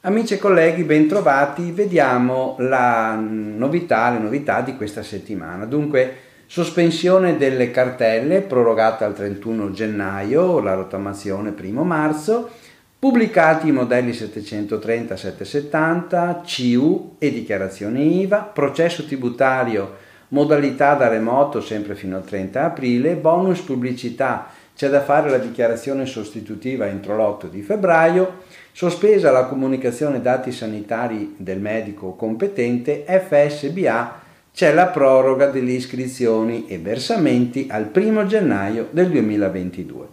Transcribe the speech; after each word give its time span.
Amici 0.00 0.34
e 0.34 0.38
colleghi, 0.38 0.82
bentrovati. 0.82 1.70
Vediamo 1.70 2.56
la 2.58 3.14
novità, 3.14 4.10
le 4.10 4.18
novità 4.18 4.62
di 4.62 4.76
questa 4.76 5.04
settimana. 5.04 5.64
Dunque, 5.64 6.16
sospensione 6.46 7.36
delle 7.36 7.70
cartelle 7.70 8.40
prorogata 8.40 9.04
al 9.04 9.14
31 9.14 9.70
gennaio, 9.70 10.58
la 10.58 10.74
rottamazione 10.74 11.54
1 11.56 11.84
marzo, 11.84 12.50
pubblicati 12.98 13.68
i 13.68 13.72
modelli 13.72 14.10
730-770, 14.10 16.44
CIU 16.44 17.14
e 17.18 17.30
dichiarazione 17.30 18.00
IVA, 18.00 18.40
processo 18.40 19.06
tributario, 19.06 20.02
modalità 20.34 20.94
da 20.94 21.06
remoto 21.06 21.60
sempre 21.60 21.94
fino 21.94 22.16
al 22.16 22.24
30 22.24 22.64
aprile, 22.64 23.14
bonus 23.14 23.60
pubblicità, 23.60 24.48
c'è 24.74 24.88
da 24.88 25.00
fare 25.00 25.30
la 25.30 25.38
dichiarazione 25.38 26.04
sostitutiva 26.04 26.88
entro 26.88 27.16
l'8 27.16 27.48
di 27.48 27.62
febbraio, 27.62 28.42
Sospesa 28.76 29.30
la 29.30 29.44
comunicazione 29.44 30.20
dati 30.20 30.50
sanitari 30.50 31.36
del 31.38 31.60
medico 31.60 32.14
competente, 32.14 33.04
FSBA 33.06 34.20
c'è 34.52 34.74
la 34.74 34.86
proroga 34.86 35.46
delle 35.46 35.70
iscrizioni 35.70 36.66
e 36.66 36.78
versamenti 36.78 37.68
al 37.70 37.90
1 37.94 38.26
gennaio 38.26 38.88
del 38.90 39.10
2022. 39.10 40.06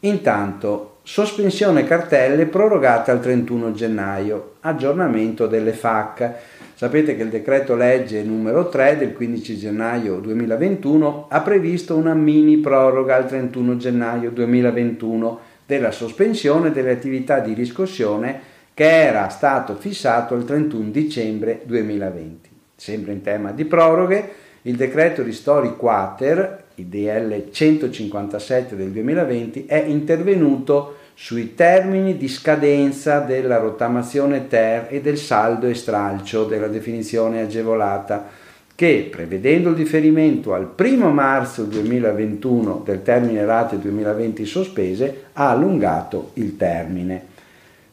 Intanto, 0.00 0.93
sospensione 1.06 1.84
cartelle 1.84 2.46
prorogata 2.46 3.12
al 3.12 3.20
31 3.20 3.72
gennaio, 3.72 4.54
aggiornamento 4.60 5.46
delle 5.46 5.74
FAC. 5.74 6.32
Sapete 6.74 7.14
che 7.14 7.22
il 7.22 7.28
decreto 7.28 7.76
legge 7.76 8.22
numero 8.22 8.70
3 8.70 8.96
del 8.96 9.12
15 9.12 9.58
gennaio 9.58 10.16
2021 10.16 11.26
ha 11.28 11.40
previsto 11.42 11.94
una 11.94 12.14
mini 12.14 12.56
proroga 12.56 13.16
al 13.16 13.28
31 13.28 13.76
gennaio 13.76 14.30
2021 14.30 15.40
della 15.66 15.90
sospensione 15.90 16.72
delle 16.72 16.92
attività 16.92 17.38
di 17.38 17.52
riscossione 17.52 18.52
che 18.72 18.88
era 18.88 19.28
stato 19.28 19.76
fissato 19.76 20.34
il 20.34 20.44
31 20.44 20.88
dicembre 20.88 21.60
2020. 21.64 22.48
Sempre 22.74 23.12
in 23.12 23.20
tema 23.20 23.52
di 23.52 23.66
proroghe, 23.66 24.32
il 24.62 24.76
decreto 24.76 25.22
ristori 25.22 25.76
quater, 25.76 26.64
il 26.76 26.86
DL 26.86 27.50
157 27.50 28.74
del 28.74 28.90
2020, 28.90 29.66
è 29.66 29.84
intervenuto 29.86 30.96
sui 31.14 31.54
termini 31.54 32.16
di 32.16 32.28
scadenza 32.28 33.20
della 33.20 33.58
rottamazione 33.58 34.48
ter 34.48 34.88
e 34.90 35.00
del 35.00 35.16
saldo 35.16 35.68
e 35.68 35.74
stralcio 35.74 36.44
della 36.44 36.66
definizione 36.66 37.40
agevolata 37.40 38.28
che, 38.74 39.08
prevedendo 39.08 39.68
il 39.68 39.76
differimento 39.76 40.52
al 40.52 40.72
1 40.76 41.10
marzo 41.10 41.62
2021 41.64 42.82
del 42.84 43.02
termine 43.02 43.44
rate 43.44 43.78
2020 43.78 44.44
sospese, 44.44 45.24
ha 45.34 45.50
allungato 45.50 46.30
il 46.34 46.56
termine. 46.56 47.32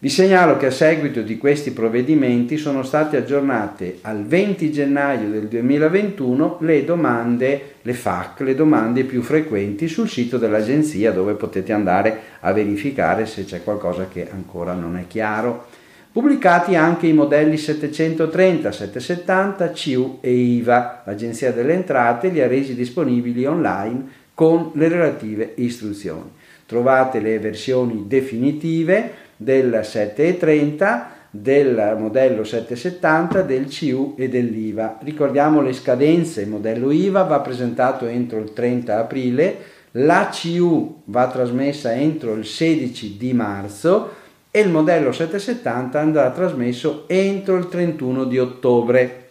Vi 0.03 0.09
segnalo 0.09 0.57
che 0.57 0.65
a 0.65 0.71
seguito 0.71 1.21
di 1.21 1.37
questi 1.37 1.69
provvedimenti 1.69 2.57
sono 2.57 2.81
state 2.81 3.17
aggiornate 3.17 3.99
al 4.01 4.25
20 4.25 4.71
gennaio 4.71 5.29
del 5.29 5.47
2021 5.47 6.57
le 6.61 6.83
domande, 6.83 7.75
le 7.83 7.93
FAC, 7.93 8.39
le 8.39 8.55
domande 8.55 9.03
più 9.03 9.21
frequenti 9.21 9.87
sul 9.87 10.09
sito 10.09 10.39
dell'agenzia 10.39 11.11
dove 11.11 11.35
potete 11.35 11.71
andare 11.71 12.19
a 12.39 12.51
verificare 12.51 13.27
se 13.27 13.45
c'è 13.45 13.63
qualcosa 13.63 14.07
che 14.11 14.27
ancora 14.31 14.73
non 14.73 14.97
è 14.97 15.05
chiaro. 15.05 15.67
Pubblicati 16.11 16.75
anche 16.75 17.05
i 17.05 17.13
modelli 17.13 17.55
730, 17.55 18.71
770, 18.71 19.71
CIU 19.71 20.17
e 20.19 20.31
IVA. 20.31 21.03
L'Agenzia 21.05 21.51
delle 21.51 21.73
Entrate 21.73 22.29
li 22.29 22.41
ha 22.41 22.47
resi 22.47 22.73
disponibili 22.73 23.45
online 23.45 24.05
con 24.33 24.71
le 24.73 24.87
relative 24.87 25.53
istruzioni. 25.55 26.31
Trovate 26.65 27.19
le 27.19 27.39
versioni 27.39 28.05
definitive 28.07 29.11
del 29.35 29.81
730, 29.83 31.11
del 31.29 31.95
modello 31.97 32.43
770, 32.43 33.41
del 33.41 33.67
CU 33.67 34.15
e 34.17 34.29
dell'IVA. 34.29 34.99
Ricordiamo 35.01 35.61
le 35.61 35.73
scadenze, 35.73 36.41
il 36.41 36.49
modello 36.49 36.91
IVA 36.91 37.23
va 37.23 37.39
presentato 37.39 38.05
entro 38.05 38.39
il 38.39 38.53
30 38.53 38.97
aprile, 38.97 39.57
la 39.95 40.29
CU 40.31 41.01
va 41.05 41.27
trasmessa 41.27 41.93
entro 41.93 42.33
il 42.33 42.45
16 42.45 43.17
di 43.17 43.33
marzo, 43.33 44.19
e 44.51 44.59
il 44.59 44.69
modello 44.69 45.13
770 45.13 45.99
andrà 45.99 46.29
trasmesso 46.31 47.05
entro 47.07 47.55
il 47.55 47.69
31 47.69 48.25
di 48.25 48.37
ottobre, 48.37 49.29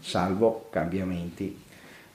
salvo 0.00 0.68
cambiamenti. 0.70 1.68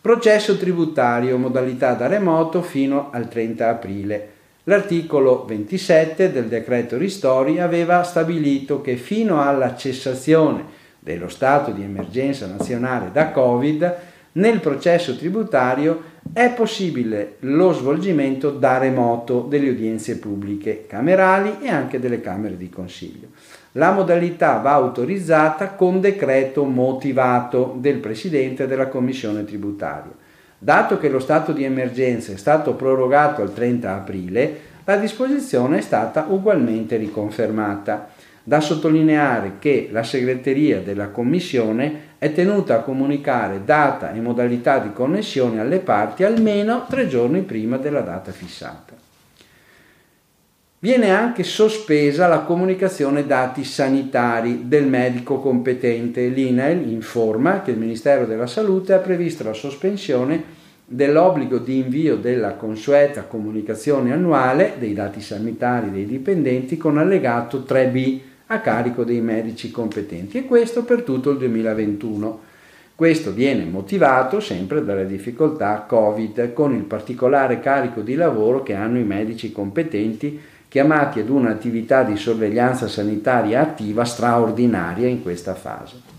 Processo 0.05 0.55
tributario, 0.55 1.35
modalità 1.39 1.93
da 1.93 2.05
remoto 2.05 2.61
fino 2.61 3.09
al 3.11 3.27
30 3.27 3.67
aprile. 3.67 4.29
L'articolo 4.66 5.45
27 5.45 6.31
del 6.31 6.45
decreto 6.45 6.95
Ristori 6.95 7.59
aveva 7.59 8.03
stabilito 8.03 8.81
che 8.81 8.97
fino 8.97 9.41
alla 9.41 9.75
cessazione 9.75 10.63
dello 10.99 11.27
stato 11.27 11.71
di 11.71 11.81
emergenza 11.81 12.45
nazionale 12.45 13.09
da 13.11 13.31
Covid, 13.31 13.95
nel 14.33 14.59
processo 14.59 15.17
tributario 15.17 15.99
è 16.33 16.51
possibile 16.53 17.35
lo 17.41 17.71
svolgimento 17.71 18.49
da 18.51 18.77
remoto 18.77 19.45
delle 19.47 19.69
udienze 19.69 20.17
pubbliche 20.17 20.85
camerali 20.87 21.57
e 21.61 21.69
anche 21.69 21.99
delle 21.99 22.19
Camere 22.19 22.57
di 22.57 22.69
Consiglio. 22.69 23.27
La 23.73 23.91
modalità 23.91 24.57
va 24.57 24.73
autorizzata 24.73 25.71
con 25.71 26.01
decreto 26.01 26.63
motivato 26.65 27.75
del 27.79 27.97
Presidente 27.97 28.67
della 28.67 28.87
Commissione 28.87 29.45
tributaria. 29.45 30.11
Dato 30.57 30.97
che 30.97 31.09
lo 31.09 31.19
stato 31.19 31.51
di 31.51 31.63
emergenza 31.63 32.31
è 32.31 32.37
stato 32.37 32.73
prorogato 32.73 33.41
al 33.41 33.53
30 33.53 33.93
aprile, 33.93 34.59
la 34.83 34.97
disposizione 34.97 35.77
è 35.77 35.81
stata 35.81 36.25
ugualmente 36.29 36.95
riconfermata. 36.97 38.09
Da 38.47 38.61
sottolineare 38.61 39.53
che 39.57 39.89
la 39.91 40.03
segreteria 40.03 40.79
della 40.79 41.07
Commissione 41.07 42.13
è 42.19 42.31
tenuta 42.31 42.75
a 42.75 42.81
comunicare 42.81 43.63
data 43.66 44.13
e 44.13 44.22
modalità 44.22 44.78
di 44.78 44.94
connessione 44.94 45.59
alle 45.59 45.79
parti 45.79 46.23
almeno 46.23 46.85
tre 46.88 47.07
giorni 47.07 47.41
prima 47.41 47.78
della 47.78 48.01
data 48.01 48.31
fissata. 48.31 48.94
Viene 50.78 51.09
anche 51.09 51.41
sospesa 51.41 52.28
la 52.28 52.41
comunicazione 52.41 53.25
dati 53.25 53.63
sanitari 53.63 54.67
del 54.67 54.85
medico 54.85 55.39
competente. 55.39 56.28
L'INAIL 56.28 56.88
informa 56.88 57.63
che 57.63 57.72
il 57.72 57.79
Ministero 57.79 58.28
della 58.28 58.45
Salute 58.45 58.94
ha 58.94 59.00
previsto 59.00 59.44
la 59.44 59.53
sospensione 59.53 60.44
dell'obbligo 60.85 61.57
di 61.57 61.79
invio 61.79 62.16
della 62.16 62.53
consueta 62.53 63.23
comunicazione 63.23 64.13
annuale 64.13 64.75
dei 64.78 64.94
dati 64.94 65.19
sanitari 65.19 65.89
dei 65.89 66.05
dipendenti 66.05 66.78
con 66.78 67.00
allegato 67.00 67.66
3B 67.67 68.34
a 68.47 68.59
carico 68.59 69.03
dei 69.03 69.22
medici 69.22 69.72
competenti 69.72 70.38
e 70.38 70.45
questo 70.45 70.83
per 70.83 71.01
tutto 71.01 71.31
il 71.31 71.38
2021. 71.38 72.41
Questo 72.95 73.33
viene 73.33 73.66
motivato 73.66 74.39
sempre 74.39 74.83
dalle 74.85 75.06
difficoltà 75.06 75.83
Covid 75.88 76.53
con 76.53 76.73
il 76.73 76.84
particolare 76.84 77.59
carico 77.59 78.01
di 78.01 78.16
lavoro 78.16 78.63
che 78.63 78.73
hanno 78.73 79.00
i 79.00 79.03
medici 79.03 79.51
competenti 79.51 80.39
chiamati 80.69 81.19
ad 81.19 81.29
un'attività 81.29 82.03
di 82.03 82.16
sorveglianza 82.16 82.88
sanitaria 82.88 83.61
attiva 83.61 84.05
straordinaria 84.05 85.07
in 85.07 85.22
questa 85.22 85.55
fase. 85.55 86.13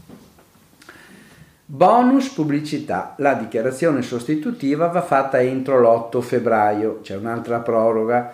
Bonus 1.64 2.28
pubblicità. 2.28 3.14
La 3.18 3.34
dichiarazione 3.34 4.02
sostitutiva 4.02 4.86
va 4.86 5.02
fatta 5.02 5.40
entro 5.40 5.80
l'8 5.80 6.20
febbraio, 6.20 7.00
c'è 7.02 7.16
un'altra 7.16 7.58
proroga 7.58 8.32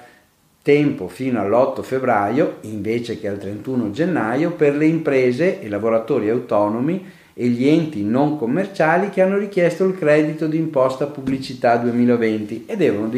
tempo 0.63 1.09
fino 1.09 1.41
all'8 1.41 1.83
febbraio 1.83 2.59
invece 2.63 3.19
che 3.19 3.29
al 3.29 3.39
31 3.39 3.91
gennaio 3.91 4.53
per 4.53 4.77
le 4.77 4.87
imprese, 4.87 5.59
i 5.61 5.69
lavoratori 5.69 6.29
autonomi 6.29 7.05
e 7.35 7.47
gli 7.49 7.67
enti 7.67 8.05
non 8.05 8.39
commerciali 8.39 9.11
che 9.11 9.23
hanno 9.23 9.39
richiesto 9.39 9.85
il 9.85 9.99
credito 9.99 10.47
di 10.47 10.59
imposta 10.59 11.07
pubblicità 11.07 11.77
2020 11.77 12.65
e 12.67 12.77
devono 12.77 13.11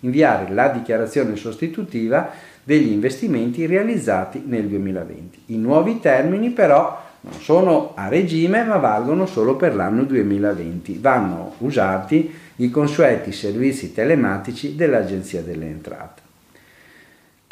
inviare 0.00 0.52
la 0.52 0.68
dichiarazione 0.68 1.36
sostitutiva 1.36 2.30
degli 2.62 2.92
investimenti 2.92 3.66
realizzati 3.66 4.42
nel 4.46 4.66
2020. 4.66 5.42
I 5.46 5.56
nuovi 5.56 5.98
termini 6.00 6.50
però 6.50 7.10
non 7.22 7.40
sono 7.40 7.92
a 7.96 8.08
regime 8.08 8.62
ma 8.62 8.76
valgono 8.76 9.26
solo 9.26 9.56
per 9.56 9.74
l'anno 9.74 10.04
2020. 10.04 10.98
Vanno 11.00 11.54
usati 11.58 12.30
i 12.56 12.70
consueti 12.70 13.32
servizi 13.32 13.92
telematici 13.92 14.76
dell'Agenzia 14.76 15.40
delle 15.40 15.66
Entrate. 15.66 16.21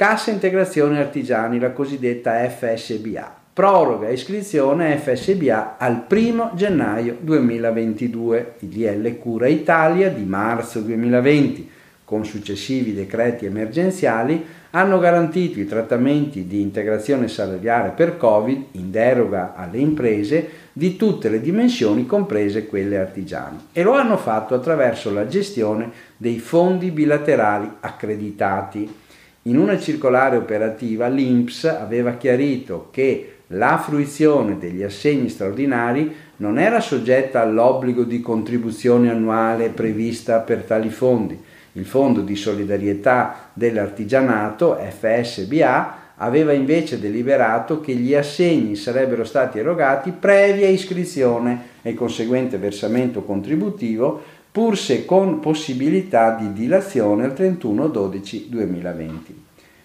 Cassa 0.01 0.31
Integrazione 0.31 0.99
Artigiani, 0.99 1.59
la 1.59 1.73
cosiddetta 1.73 2.49
FSBA. 2.49 3.35
Proroga 3.53 4.09
iscrizione 4.09 4.97
FSBA 4.97 5.77
al 5.77 6.07
1 6.09 6.53
gennaio 6.55 7.19
2022. 7.21 8.55
Il 8.61 8.69
DL 8.69 9.19
Cura 9.19 9.47
Italia 9.47 10.09
di 10.09 10.25
marzo 10.25 10.81
2020, 10.81 11.71
con 12.07 12.25
successivi 12.25 12.95
decreti 12.95 13.45
emergenziali, 13.45 14.43
hanno 14.71 14.99
garantito 14.99 15.61
i 15.61 15.67
trattamenti 15.67 16.47
di 16.47 16.63
integrazione 16.63 17.29
salariale 17.29 17.91
per 17.91 18.17
Covid 18.17 18.69
in 18.73 18.91
deroga 18.91 19.53
alle 19.55 19.81
imprese 19.81 20.49
di 20.73 20.97
tutte 20.97 21.29
le 21.29 21.43
dimensioni, 21.43 22.07
comprese 22.07 22.65
quelle 22.65 22.97
artigiane, 22.97 23.65
e 23.73 23.83
lo 23.83 23.93
hanno 23.93 24.17
fatto 24.17 24.55
attraverso 24.55 25.13
la 25.13 25.27
gestione 25.27 25.91
dei 26.17 26.39
fondi 26.39 26.91
bilaterali 26.91 27.71
accreditati. 27.81 29.09
In 29.45 29.57
una 29.57 29.79
circolare 29.79 30.37
operativa 30.37 31.09
l'INPS 31.09 31.65
aveva 31.65 32.13
chiarito 32.13 32.89
che 32.91 33.37
la 33.49 33.79
fruizione 33.79 34.59
degli 34.59 34.83
assegni 34.83 35.31
straordinari 35.31 36.15
non 36.37 36.59
era 36.59 36.79
soggetta 36.81 37.41
all'obbligo 37.41 38.05
di 38.05 38.21
contribuzione 38.21 39.09
annuale 39.09 39.71
prevista 39.71 40.41
per 40.41 40.65
tali 40.65 40.91
fondi. 40.91 41.41
Il 41.73 41.87
Fondo 41.87 42.21
di 42.21 42.37
solidarietà 42.37 43.51
dell'artigianato, 43.55 44.77
FSBA, 44.77 45.97
aveva 46.17 46.53
invece 46.53 47.01
deliberato 47.01 47.81
che 47.81 47.95
gli 47.95 48.15
assegni 48.15 48.77
sarebbero 48.77 49.25
stati 49.25 49.59
erogati 49.59 50.11
previa 50.11 50.69
iscrizione 50.69 51.79
e 51.81 51.95
conseguente 51.95 52.59
versamento 52.59 53.23
contributivo, 53.23 54.23
pur 54.53 54.77
se 54.77 55.05
con 55.05 55.39
possibilità 55.39 56.35
di 56.35 56.53
dilazione 56.53 57.25
al 57.25 57.33
31-12-2020. 57.33 59.19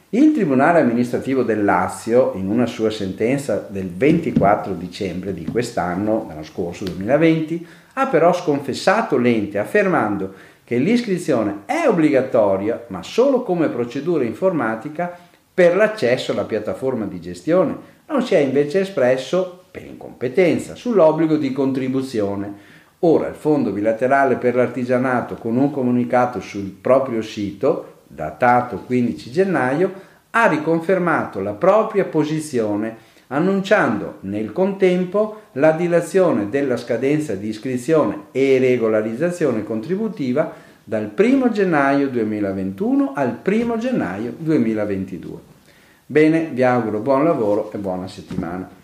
Il 0.10 0.32
Tribunale 0.34 0.80
amministrativo 0.80 1.44
del 1.44 1.64
Lazio, 1.64 2.32
in 2.36 2.50
una 2.50 2.66
sua 2.66 2.90
sentenza 2.90 3.68
del 3.70 3.90
24 3.90 4.74
dicembre 4.74 5.34
di 5.34 5.46
quest'anno, 5.46 6.26
l'anno 6.28 6.44
scorso 6.44 6.86
2020, 6.86 7.68
ha 7.94 8.08
però 8.08 8.34
sconfessato 8.34 9.18
l'ente 9.18 9.58
affermando 9.58 10.34
che 10.64 10.78
l'iscrizione 10.78 11.64
è 11.66 11.86
obbligatoria, 11.88 12.86
ma 12.88 13.04
solo 13.04 13.44
come 13.44 13.70
procedura 13.70 14.24
informatica 14.24 15.18
per 15.54 15.76
l'accesso 15.76 16.32
alla 16.32 16.46
piattaforma 16.46 17.06
di 17.06 17.20
gestione. 17.20 17.76
Non 18.08 18.24
si 18.24 18.36
è 18.36 18.40
invece 18.40 18.80
espresso, 18.82 19.66
per 19.70 19.84
incompetenza, 19.84 20.76
sull'obbligo 20.76 21.38
di 21.38 21.52
contribuzione. 21.52 22.54
Ora 23.00 23.28
il 23.28 23.36
Fondo 23.36 23.72
bilaterale 23.72 24.36
per 24.36 24.56
l'artigianato, 24.56 25.36
con 25.36 25.58
un 25.58 25.70
comunicato 25.72 26.40
sul 26.40 26.70
proprio 26.70 27.22
sito, 27.22 28.00
datato 28.08 28.78
15 28.86 29.32
gennaio, 29.32 29.94
ha 30.32 30.48
riconfermato 30.48 31.40
la 31.40 31.54
propria 31.54 32.06
posizione 32.06 33.14
annunciando 33.28 34.18
nel 34.22 34.52
contempo 34.52 35.42
la 35.54 35.72
dilazione 35.72 36.50
della 36.50 36.78
scadenza 36.78 37.34
di 37.36 37.48
iscrizione 37.48 38.26
e 38.32 38.60
regolarizzazione 38.60 39.64
contributiva 39.64 40.54
dal 40.84 41.12
1 41.18 41.50
gennaio 41.52 42.10
2021 42.10 43.14
al 43.16 43.40
1 43.44 43.78
gennaio 43.78 44.34
2022. 44.38 45.54
Bene, 46.06 46.50
vi 46.54 46.62
auguro 46.62 47.00
buon 47.00 47.24
lavoro 47.24 47.72
e 47.72 47.78
buona 47.78 48.08
settimana. 48.08 48.84